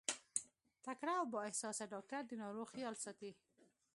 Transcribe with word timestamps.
تکړه 0.85 1.13
او 1.19 1.25
با 1.33 1.39
احساسه 1.49 1.83
ډاکټر 1.93 2.21
د 2.25 2.31
ناروغ 2.41 2.67
خيال 2.73 2.95
ساتي. 3.03 3.31